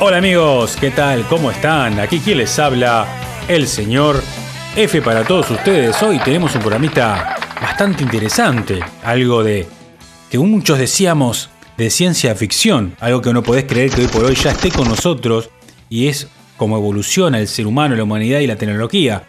[0.00, 1.26] Hola amigos, ¿qué tal?
[1.26, 1.98] ¿Cómo están?
[1.98, 3.04] Aquí quien les habla,
[3.48, 4.22] el señor
[4.76, 6.00] F para todos ustedes.
[6.04, 9.66] Hoy tenemos un programita bastante interesante, algo de
[10.30, 14.36] que muchos decíamos de ciencia ficción, algo que no podés creer que hoy por hoy
[14.36, 15.50] ya esté con nosotros
[15.88, 19.24] y es cómo evoluciona el ser humano, la humanidad y la tecnología,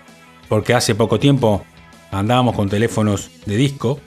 [0.47, 1.65] porque hace poco tiempo
[2.11, 3.99] andábamos con teléfonos de disco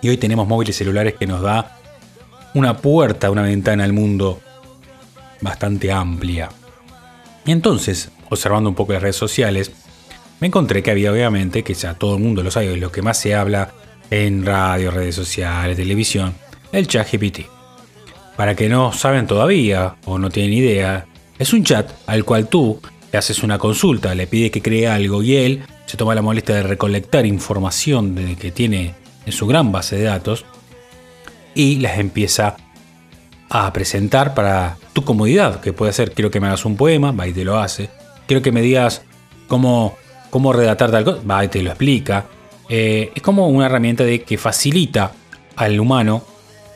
[0.00, 1.76] y hoy tenemos móviles celulares que nos da
[2.54, 4.40] una puerta, una ventana al mundo
[5.42, 6.48] bastante amplia.
[7.44, 9.72] Y entonces, observando un poco las redes sociales,
[10.40, 13.18] me encontré que había obviamente, que ya todo el mundo lo sabe, lo que más
[13.18, 13.72] se habla
[14.10, 16.34] en radio, redes sociales, televisión,
[16.72, 17.46] el chat GPT.
[18.36, 21.06] Para que no saben todavía o no tienen idea,
[21.38, 22.80] es un chat al cual tú
[23.12, 26.54] le haces una consulta, le pide que cree algo y él se toma la molestia
[26.54, 28.94] de recolectar información de que tiene
[29.26, 30.44] en su gran base de datos
[31.54, 32.56] y las empieza
[33.54, 37.28] a presentar para tu comodidad, que puede ser, quiero que me hagas un poema, va
[37.28, 37.90] y te lo hace,
[38.26, 39.02] quiero que me digas
[39.46, 39.94] cómo,
[40.30, 42.24] cómo redactar tal cosa, va y te lo explica.
[42.70, 45.12] Eh, es como una herramienta de que facilita
[45.54, 46.24] al humano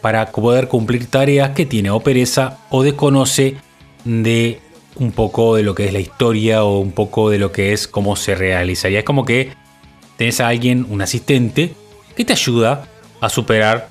[0.02, 3.56] para poder cumplir tareas que tiene o pereza o desconoce
[4.04, 4.60] de
[4.96, 7.88] un poco de lo que es la historia o un poco de lo que es
[7.88, 8.98] cómo se realizaría.
[8.98, 9.52] Es como que
[10.18, 11.72] tenés a alguien, un asistente,
[12.14, 12.86] que te ayuda
[13.22, 13.88] a superar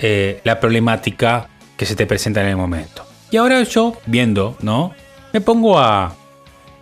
[0.00, 3.04] eh, la problemática que se te presenta en el momento.
[3.30, 4.92] Y ahora yo, viendo, ¿no?
[5.32, 6.14] Me pongo a,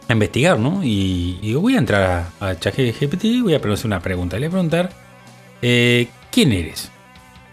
[0.09, 0.85] investigar, ¿no?
[0.85, 4.39] Y, y, voy a entrar a, a ChatGPT y voy a hacer una pregunta.
[4.39, 4.91] Le voy a preguntar,
[5.63, 6.91] eh, ¿quién eres?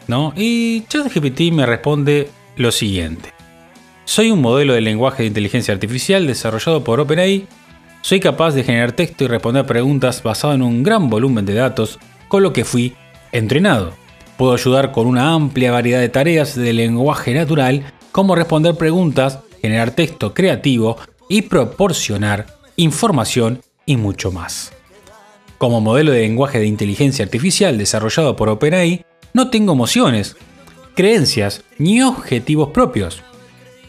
[0.07, 0.33] ¿No?
[0.35, 3.31] Y ChatGPT me responde lo siguiente.
[4.03, 7.47] Soy un modelo de lenguaje de inteligencia artificial desarrollado por OpenAI.
[8.01, 11.99] Soy capaz de generar texto y responder preguntas basado en un gran volumen de datos,
[12.27, 12.95] con lo que fui
[13.31, 13.93] entrenado.
[14.39, 19.91] Puedo ayudar con una amplia variedad de tareas de lenguaje natural, como responder preguntas, generar
[19.91, 20.95] texto creativo
[21.27, 22.45] y proporcionar
[22.77, 24.71] información y mucho más.
[25.57, 30.37] Como modelo de lenguaje de inteligencia artificial desarrollado por OpenAI, no tengo emociones,
[30.95, 33.21] creencias ni objetivos propios.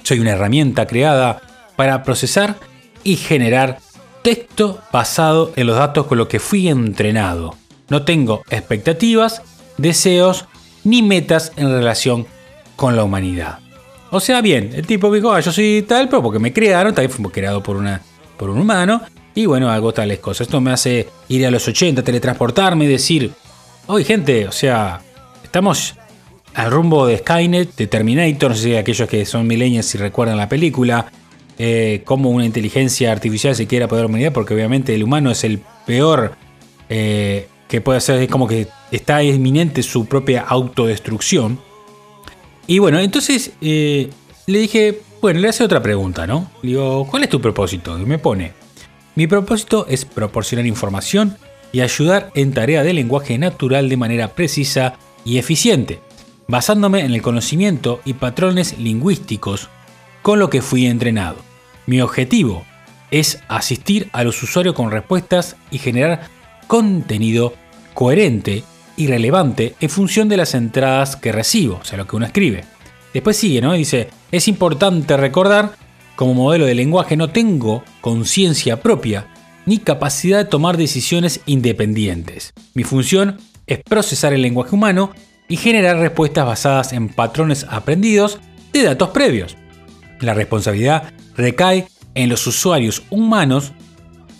[0.02, 1.42] Soy una herramienta creada
[1.76, 2.56] para procesar
[3.04, 3.78] y generar
[4.22, 7.54] texto basado en los datos con los que fui entrenado.
[7.88, 9.42] No tengo expectativas
[9.80, 10.46] deseos
[10.84, 12.26] ni metas en relación
[12.76, 13.58] con la humanidad.
[14.10, 17.10] O sea, bien, el tipo dijo, ah, yo soy tal, pero porque me crearon, también
[17.10, 18.00] fui creado por, una,
[18.36, 19.02] por un humano,
[19.34, 20.48] y bueno, hago tales cosas.
[20.48, 23.32] Esto me hace ir a los 80, teletransportarme y decir,
[23.86, 25.00] oye gente, o sea,
[25.44, 25.94] estamos
[26.54, 30.36] al rumbo de Skynet, de Terminator, no sé si aquellos que son milenios si recuerdan
[30.36, 31.06] la película,
[31.58, 35.60] eh, como una inteligencia artificial se quiera poder humanidad, porque obviamente el humano es el
[35.86, 36.34] peor
[36.88, 41.60] eh, que puede ser como que está inminente su propia autodestrucción.
[42.66, 44.10] Y bueno, entonces eh,
[44.46, 46.50] le dije, bueno, le hace otra pregunta, ¿no?
[46.62, 47.96] Le digo, ¿cuál es tu propósito?
[47.96, 48.52] Y me pone,
[49.14, 51.38] mi propósito es proporcionar información
[51.70, 54.94] y ayudar en tarea de lenguaje natural de manera precisa
[55.24, 56.00] y eficiente,
[56.48, 59.68] basándome en el conocimiento y patrones lingüísticos
[60.22, 61.36] con lo que fui entrenado.
[61.86, 62.64] Mi objetivo
[63.12, 66.39] es asistir a los usuarios con respuestas y generar
[66.70, 67.54] contenido
[67.94, 68.62] coherente
[68.96, 72.62] y relevante en función de las entradas que recibo, o sea, lo que uno escribe.
[73.12, 73.72] Después sigue, ¿no?
[73.72, 75.72] Dice, es importante recordar,
[76.14, 79.26] como modelo de lenguaje no tengo conciencia propia
[79.66, 82.52] ni capacidad de tomar decisiones independientes.
[82.74, 85.10] Mi función es procesar el lenguaje humano
[85.48, 88.38] y generar respuestas basadas en patrones aprendidos
[88.72, 89.56] de datos previos.
[90.20, 93.72] La responsabilidad recae en los usuarios humanos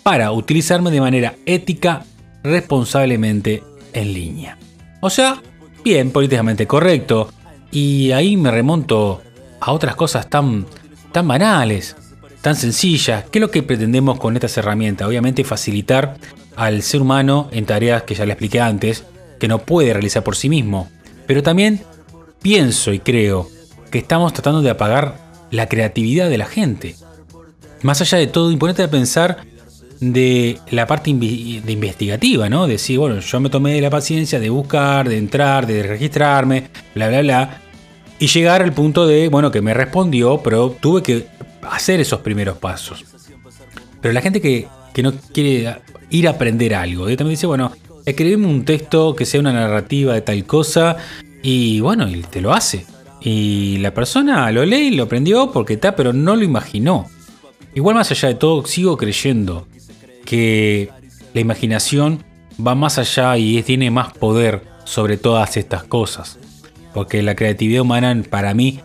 [0.01, 2.05] para utilizarme de manera ética
[2.43, 3.63] responsablemente
[3.93, 4.57] en línea.
[4.99, 5.41] O sea,
[5.83, 7.29] bien, políticamente correcto.
[7.71, 9.21] Y ahí me remonto
[9.59, 10.65] a otras cosas tan,
[11.11, 11.95] tan banales,
[12.41, 13.25] tan sencillas.
[13.31, 15.07] ¿Qué es lo que pretendemos con estas herramientas?
[15.07, 16.17] Obviamente facilitar
[16.55, 19.05] al ser humano en tareas que ya le expliqué antes,
[19.39, 20.89] que no puede realizar por sí mismo.
[21.27, 21.81] Pero también
[22.41, 23.49] pienso y creo
[23.89, 25.17] que estamos tratando de apagar
[25.51, 26.95] la creatividad de la gente.
[27.81, 29.45] Más allá de todo, importante pensar
[30.01, 32.65] de la parte de investigativa, ¿no?
[32.65, 37.07] De decir, bueno, yo me tomé la paciencia de buscar, de entrar, de registrarme, bla,
[37.07, 37.61] bla, bla,
[38.17, 41.27] y llegar al punto de, bueno, que me respondió, pero tuve que
[41.69, 43.05] hacer esos primeros pasos.
[44.01, 44.67] Pero la gente que,
[45.03, 45.77] no quiere
[46.09, 47.71] ir a aprender algo, también dice, bueno,
[48.03, 50.97] escribime un texto que sea una narrativa de tal cosa,
[51.43, 52.87] y bueno, y te lo hace.
[53.21, 57.07] Y la persona lo lee y lo aprendió porque está, pero no lo imaginó.
[57.75, 59.67] Igual más allá de todo, sigo creyendo
[60.25, 60.89] que
[61.33, 62.23] la imaginación
[62.65, 66.37] va más allá y tiene más poder sobre todas estas cosas.
[66.93, 68.81] Porque la creatividad humana para mí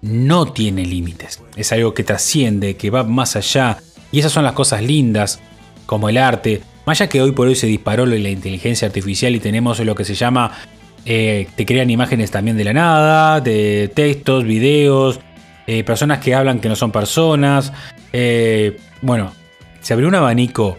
[0.00, 1.42] no tiene límites.
[1.56, 3.78] Es algo que trasciende, que va más allá.
[4.12, 5.40] Y esas son las cosas lindas,
[5.86, 6.62] como el arte.
[6.86, 10.04] Más allá que hoy por hoy se disparó la inteligencia artificial y tenemos lo que
[10.04, 10.52] se llama,
[11.04, 15.20] eh, te crean imágenes también de la nada, de textos, videos,
[15.66, 17.72] eh, personas que hablan que no son personas.
[18.12, 19.32] Eh, bueno,
[19.80, 20.78] se abrió un abanico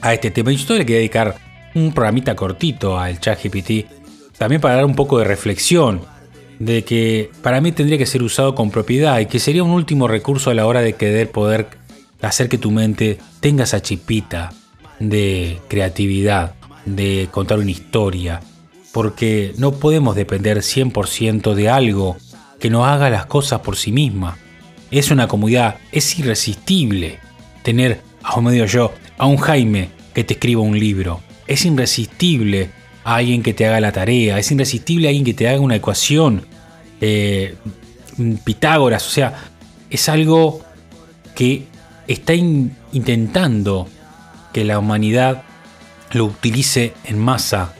[0.00, 0.52] a este tema.
[0.52, 1.36] Y yo le quería dedicar
[1.74, 3.86] un programita cortito al ChatGPT,
[4.36, 6.00] también para dar un poco de reflexión
[6.58, 10.08] de que para mí tendría que ser usado con propiedad y que sería un último
[10.08, 11.68] recurso a la hora de querer poder
[12.20, 14.52] hacer que tu mente tenga esa chipita
[14.98, 16.54] de creatividad,
[16.84, 18.40] de contar una historia,
[18.92, 22.16] porque no podemos depender 100% de algo
[22.58, 24.36] que no haga las cosas por sí misma.
[24.90, 27.20] Es una comodidad, es irresistible
[27.62, 28.00] tener,
[28.36, 31.20] a medio yo, a un Jaime que te escriba un libro.
[31.46, 32.70] Es irresistible
[33.04, 35.76] a alguien que te haga la tarea, es irresistible a alguien que te haga una
[35.76, 36.44] ecuación,
[37.00, 37.54] eh,
[38.44, 39.34] Pitágoras, o sea,
[39.90, 40.60] es algo
[41.36, 41.66] que
[42.08, 43.86] está intentando
[44.52, 45.44] que la humanidad
[46.12, 47.74] lo utilice en masa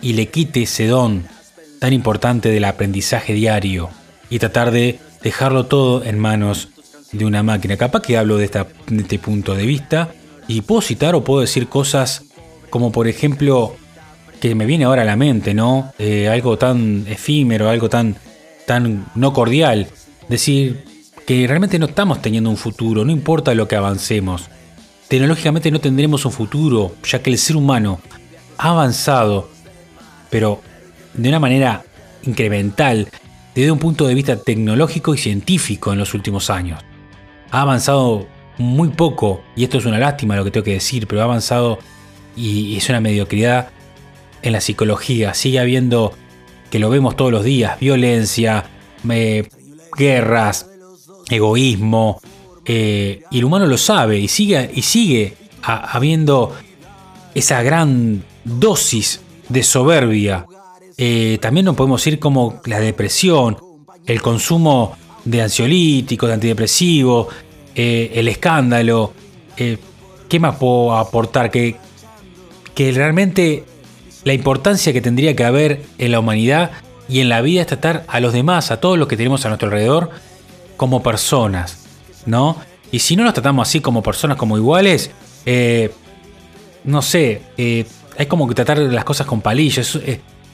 [0.00, 1.26] y le quite ese don
[1.78, 3.90] tan importante del aprendizaje diario
[4.30, 6.70] y tratar de dejarlo todo en manos
[7.16, 7.76] de una máquina.
[7.76, 10.10] Capaz que hablo de, este punto de vista
[10.48, 12.24] y puedo citar o puedo decir cosas
[12.70, 13.76] como por ejemplo
[14.40, 15.92] que me viene ahora a la mente, ¿no?
[15.98, 18.16] Eh, algo tan efímero, algo tan,
[18.66, 19.88] tan no cordial.
[20.28, 20.84] Decir
[21.26, 24.48] que realmente no estamos teniendo un futuro, no importa lo que avancemos.
[25.08, 28.00] Tecnológicamente no tendremos un futuro, ya que el ser humano
[28.58, 29.48] ha avanzado,
[30.30, 30.60] pero
[31.14, 31.84] de una manera
[32.24, 33.08] incremental
[33.54, 36.80] desde un punto de vista tecnológico y científico en los últimos años.
[37.50, 38.26] Ha avanzado
[38.58, 41.78] muy poco, y esto es una lástima lo que tengo que decir, pero ha avanzado
[42.36, 43.70] y es una mediocridad
[44.42, 45.34] en la psicología.
[45.34, 46.12] Sigue habiendo,
[46.70, 48.64] que lo vemos todos los días, violencia,
[49.08, 49.48] eh,
[49.96, 50.68] guerras,
[51.30, 52.20] egoísmo,
[52.64, 56.54] eh, y el humano lo sabe y sigue, y sigue habiendo
[57.34, 60.46] esa gran dosis de soberbia
[60.98, 63.58] eh, también nos podemos ir como la depresión,
[64.06, 64.96] el consumo
[65.26, 67.26] de ansiolíticos, de antidepresivos,
[67.74, 69.12] eh, el escándalo.
[69.56, 69.76] Eh,
[70.28, 71.50] ¿Qué más puedo aportar?
[71.50, 71.76] Que,
[72.74, 73.64] que realmente
[74.24, 76.70] la importancia que tendría que haber en la humanidad
[77.08, 79.48] y en la vida es tratar a los demás, a todos los que tenemos a
[79.48, 80.10] nuestro alrededor,
[80.76, 81.84] como personas,
[82.24, 82.56] ¿no?
[82.90, 85.10] Y si no nos tratamos así como personas, como iguales,
[86.84, 90.00] no sé, hay como que tratar las cosas con palillos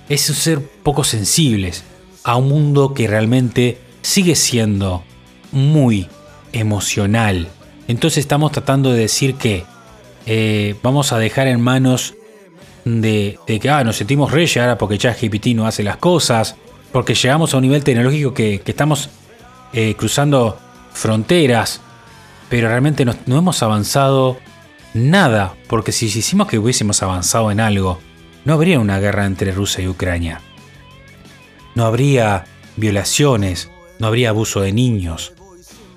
[0.08, 1.84] es ser poco sensibles
[2.24, 5.04] a un mundo que realmente sigue siendo
[5.52, 6.08] muy
[6.52, 7.48] emocional.
[7.88, 9.64] Entonces estamos tratando de decir que
[10.26, 12.14] eh, vamos a dejar en manos
[12.84, 16.56] de, que ah, nos sentimos reyes ahora porque ChatGPT no hace las cosas,
[16.90, 19.08] porque llegamos a un nivel tecnológico que, estamos
[19.72, 20.58] eh, cruzando
[20.92, 21.80] fronteras,
[22.48, 24.38] pero realmente no, no hemos avanzado
[24.94, 27.98] nada, porque si hicimos que hubiésemos avanzado en algo,
[28.44, 30.40] no habría una guerra entre Rusia y Ucrania.
[31.74, 32.44] No habría
[32.76, 33.70] violaciones,
[34.02, 35.32] no habría abuso de niños,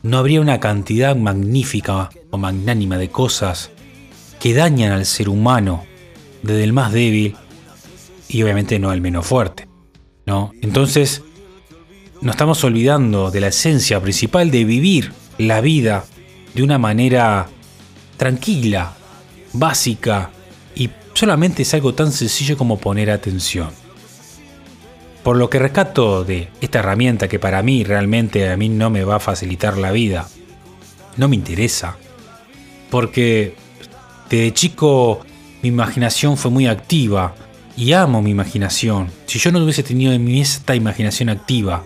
[0.04, 3.72] no habría una cantidad magnífica o magnánima de cosas
[4.40, 5.86] que dañan al ser humano,
[6.44, 7.36] desde el más débil
[8.28, 9.68] y obviamente no al menos fuerte.
[10.28, 10.52] ¿no?
[10.62, 11.24] Entonces,
[12.22, 16.06] nos estamos olvidando de la esencia principal de vivir la vida
[16.54, 17.48] de una manera
[18.18, 18.94] tranquila,
[19.52, 20.30] básica
[20.76, 23.85] y solamente es algo tan sencillo como poner atención.
[25.26, 29.04] Por lo que rescato de esta herramienta que para mí realmente a mí no me
[29.04, 30.30] va a facilitar la vida,
[31.18, 31.98] no me interesa,
[32.92, 33.56] porque
[34.30, 35.26] desde chico
[35.64, 37.34] mi imaginación fue muy activa
[37.76, 39.10] y amo mi imaginación.
[39.26, 41.84] Si yo no hubiese tenido en mí esta imaginación activa,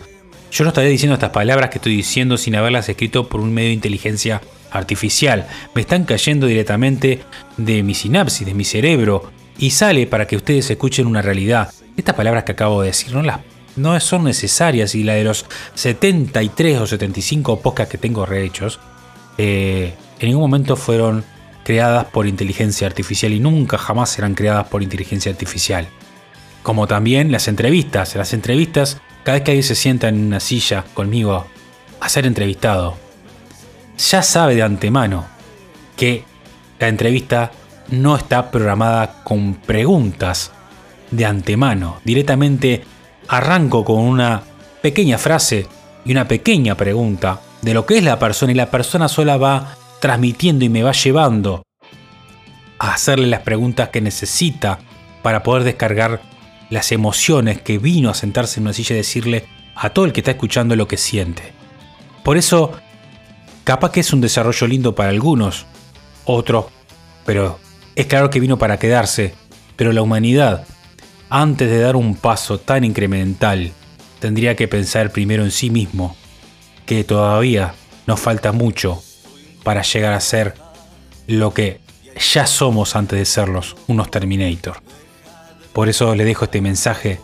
[0.52, 3.70] yo no estaría diciendo estas palabras que estoy diciendo sin haberlas escrito por un medio
[3.70, 5.48] de inteligencia artificial.
[5.74, 7.22] Me están cayendo directamente
[7.56, 11.72] de mi sinapsis, de mi cerebro, y sale para que ustedes escuchen una realidad.
[12.00, 13.40] Estas palabras que acabo de decir no, las,
[13.76, 18.80] no son necesarias y la de los 73 o 75 podcasts que tengo rehechos,
[19.38, 21.26] eh, en ningún momento fueron
[21.66, 25.90] creadas por inteligencia artificial y nunca jamás serán creadas por inteligencia artificial.
[26.64, 28.16] Como también las entrevistas.
[28.16, 31.48] Las entrevistas, cada vez que alguien se sienta en una silla conmigo
[32.00, 32.96] a ser entrevistado,
[33.98, 35.26] ya sabe de antemano
[35.98, 36.24] que
[36.80, 37.52] la entrevista
[37.90, 40.54] no está programada con preguntas
[41.12, 42.00] de antemano.
[42.04, 42.84] Directamente
[43.28, 44.42] arranco con una
[44.82, 45.68] pequeña frase
[46.06, 49.76] y una pequeña pregunta de lo que es la persona y la persona sola va
[50.00, 51.64] transmitiendo y me va llevando
[52.80, 54.80] a hacerle las preguntas que necesita
[55.22, 56.22] para poder descargar
[56.70, 60.22] las emociones que vino a sentarse en una silla y decirle a todo el que
[60.22, 61.54] está escuchando lo que siente.
[62.24, 62.72] Por eso,
[63.64, 65.66] capaz que es un desarrollo lindo para algunos,
[66.26, 66.66] otros,
[67.26, 67.60] pero
[67.96, 69.34] es claro que vino para quedarse.
[69.76, 70.66] Pero la humanidad,
[71.30, 73.72] antes de dar un paso tan incremental,
[74.20, 76.16] tendría que pensar primero en sí mismo,
[76.86, 77.76] que todavía
[78.08, 79.02] nos falta mucho
[79.64, 80.56] para llegar a ser
[81.28, 81.80] lo que
[82.34, 84.82] ya somos antes de serlos, unos Terminator.
[85.74, 87.20] Por eso le dejo este mensaje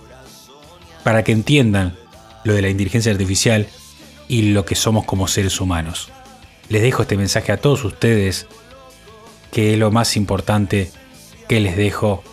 [1.04, 1.98] para que entiendan
[2.44, 3.68] lo de la inteligencia artificial
[4.28, 6.10] y lo que somos como seres humanos.
[6.70, 8.48] Les dejo este mensaje a todos ustedes,
[9.52, 10.92] que es lo más importante
[11.48, 12.24] que les dejo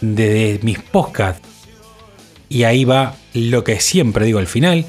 [0.00, 1.46] desde mis podcasts.
[2.48, 4.86] Y ahí va lo que siempre digo al final.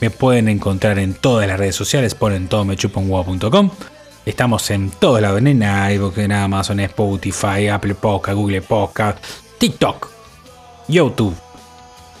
[0.00, 3.70] Me pueden encontrar en todas las redes sociales, ponen todo mechuponguau.com.
[4.24, 9.18] Estamos en toda la venena, en Amazon, Spotify, Apple Podcast, Google Podcast,
[9.58, 10.10] TikTok,
[10.86, 11.34] YouTube,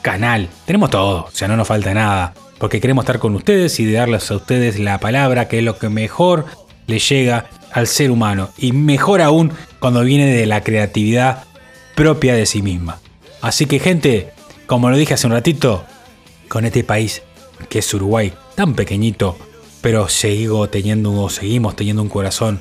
[0.02, 0.48] canal.
[0.64, 2.34] Tenemos todo, o sea, no nos falta nada.
[2.58, 5.88] Porque queremos estar con ustedes y darles a ustedes la palabra, que es lo que
[5.88, 6.46] mejor
[6.86, 8.50] le llega al ser humano.
[8.58, 11.44] Y mejor aún cuando viene de la creatividad
[11.98, 13.00] propia de sí misma.
[13.40, 14.30] Así que gente,
[14.66, 15.84] como lo dije hace un ratito,
[16.46, 17.22] con este país
[17.68, 19.36] que es Uruguay, tan pequeñito,
[19.80, 22.60] pero seguimos teniendo un corazón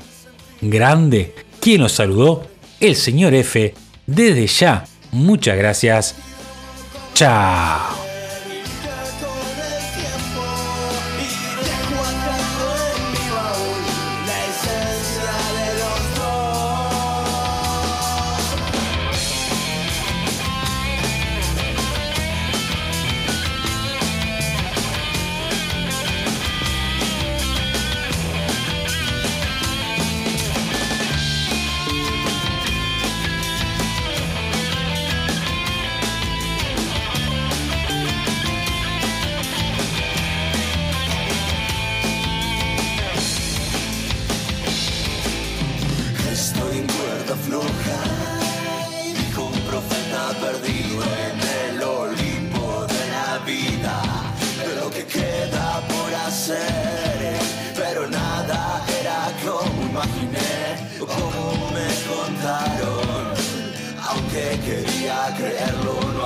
[0.59, 1.35] grande.
[1.59, 2.47] ¿Quién nos saludó?
[2.79, 3.75] El señor F.
[4.07, 6.15] Desde ya, muchas gracias.
[7.13, 8.06] Chao.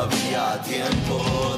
[0.02, 1.51] No había tiempo